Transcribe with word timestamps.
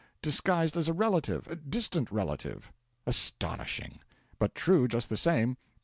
Disguised 0.23 0.77
as 0.77 0.87
a 0.87 0.93
relative 0.93 1.45
distant 1.69 2.09
relative.' 2.11 2.73
'Astonishing!' 3.05 3.99
'But 4.39 4.55
true 4.55 4.87
just 4.87 5.09
the 5.09 5.15
same. 5.15 5.57